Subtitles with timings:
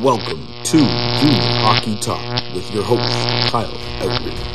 [0.00, 4.53] Welcome to Junior Hockey Talk with your host, Kyle Outridge.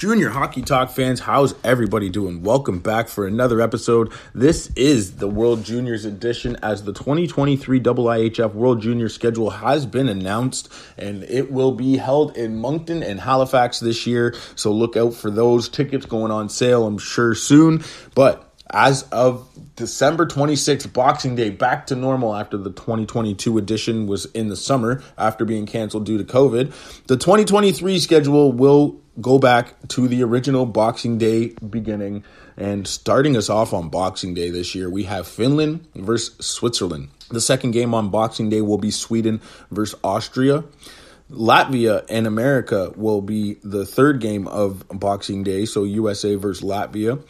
[0.00, 2.42] Junior Hockey Talk fans, how's everybody doing?
[2.42, 4.10] Welcome back for another episode.
[4.34, 10.08] This is the World Juniors edition as the 2023 IIHF World Junior schedule has been
[10.08, 14.34] announced and it will be held in Moncton and Halifax this year.
[14.54, 17.84] So look out for those tickets going on sale, I'm sure soon.
[18.14, 24.26] But as of December 26th, Boxing Day, back to normal after the 2022 edition was
[24.26, 27.06] in the summer after being canceled due to COVID.
[27.06, 32.24] The 2023 schedule will go back to the original Boxing Day beginning.
[32.56, 37.08] And starting us off on Boxing Day this year, we have Finland versus Switzerland.
[37.30, 40.64] The second game on Boxing Day will be Sweden versus Austria.
[41.30, 47.22] Latvia and America will be the third game of Boxing Day, so USA versus Latvia.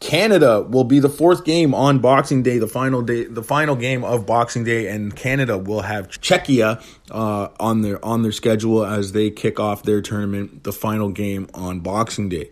[0.00, 4.04] Canada will be the fourth game on Boxing Day, the final day, the final game
[4.04, 9.12] of Boxing Day, and Canada will have Czechia uh, on their on their schedule as
[9.12, 12.50] they kick off their tournament, the final game on Boxing Day.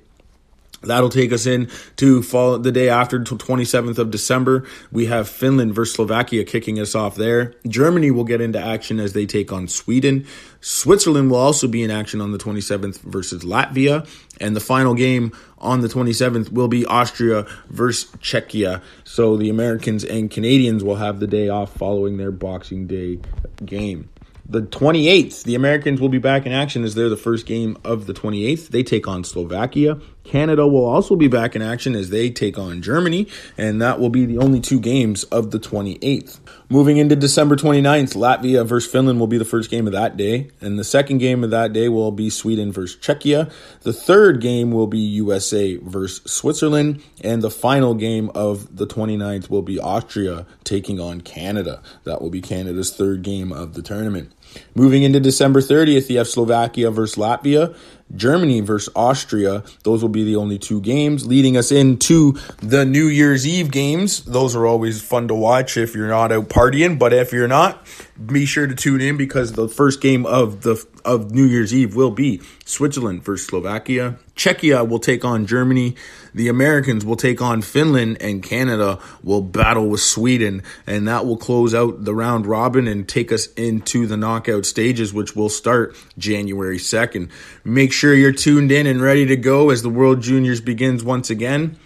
[0.86, 4.66] That'll take us in to fall the day after, 27th of December.
[4.90, 7.54] We have Finland versus Slovakia kicking us off there.
[7.66, 10.26] Germany will get into action as they take on Sweden.
[10.60, 14.08] Switzerland will also be in action on the 27th versus Latvia.
[14.40, 18.82] And the final game on the 27th will be Austria versus Czechia.
[19.04, 23.18] So the Americans and Canadians will have the day off following their Boxing Day
[23.64, 24.10] game.
[24.48, 28.06] The 28th, the Americans will be back in action as they're the first game of
[28.06, 28.68] the 28th.
[28.68, 29.98] They take on Slovakia.
[30.26, 34.10] Canada will also be back in action as they take on Germany, and that will
[34.10, 36.40] be the only two games of the 28th.
[36.68, 40.50] Moving into December 29th, Latvia versus Finland will be the first game of that day,
[40.60, 43.52] and the second game of that day will be Sweden versus Czechia.
[43.82, 49.48] The third game will be USA versus Switzerland, and the final game of the 29th
[49.48, 51.80] will be Austria taking on Canada.
[52.02, 54.32] That will be Canada's third game of the tournament.
[54.74, 57.74] Moving into December 30th, you have Slovakia versus Latvia,
[58.14, 59.64] Germany versus Austria.
[59.82, 64.22] Those will be the only two games, leading us into the New Year's Eve games.
[64.24, 67.86] Those are always fun to watch if you're not out partying, but if you're not,
[68.24, 71.94] be sure to tune in because the first game of the of New Year's Eve
[71.94, 74.18] will be Switzerland versus Slovakia.
[74.34, 75.94] Czechia will take on Germany.
[76.34, 80.62] The Americans will take on Finland, and Canada will battle with Sweden.
[80.86, 85.14] And that will close out the round robin and take us into the knockout stages,
[85.14, 87.30] which will start January 2nd.
[87.64, 91.30] Make sure you're tuned in and ready to go as the World Juniors begins once
[91.30, 91.78] again.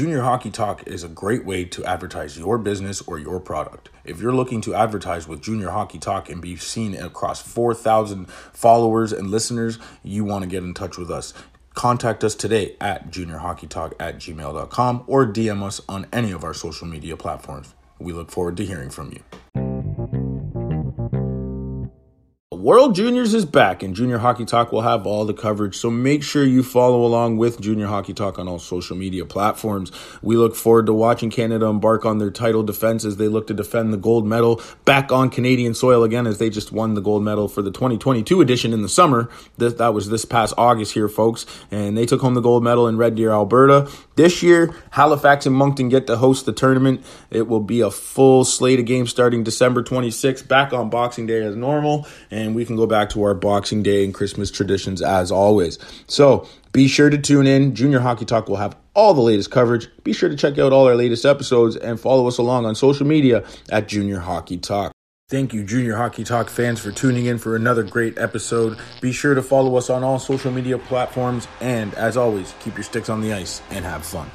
[0.00, 3.90] Junior Hockey Talk is a great way to advertise your business or your product.
[4.02, 9.12] If you're looking to advertise with Junior Hockey Talk and be seen across 4,000 followers
[9.12, 11.34] and listeners, you want to get in touch with us.
[11.74, 16.86] Contact us today at juniorhockeytalk at gmail.com or DM us on any of our social
[16.86, 17.74] media platforms.
[17.98, 19.39] We look forward to hearing from you.
[22.60, 25.76] World Juniors is back, and Junior Hockey Talk will have all the coverage.
[25.76, 29.90] So make sure you follow along with Junior Hockey Talk on all social media platforms.
[30.20, 33.54] We look forward to watching Canada embark on their title defense as they look to
[33.54, 37.22] defend the gold medal back on Canadian soil again, as they just won the gold
[37.22, 39.30] medal for the 2022 edition in the summer.
[39.56, 42.86] That, that was this past August here, folks, and they took home the gold medal
[42.88, 43.90] in Red Deer, Alberta.
[44.16, 47.06] This year, Halifax and Moncton get to host the tournament.
[47.30, 51.42] It will be a full slate of games starting December 26th, back on Boxing Day
[51.42, 52.06] as normal,
[52.50, 55.78] and we can go back to our Boxing Day and Christmas traditions as always.
[56.08, 57.76] So be sure to tune in.
[57.76, 59.88] Junior Hockey Talk will have all the latest coverage.
[60.02, 63.06] Be sure to check out all our latest episodes and follow us along on social
[63.06, 64.92] media at Junior Hockey Talk.
[65.28, 68.76] Thank you, Junior Hockey Talk fans, for tuning in for another great episode.
[69.00, 72.82] Be sure to follow us on all social media platforms, and as always, keep your
[72.82, 74.28] sticks on the ice and have fun.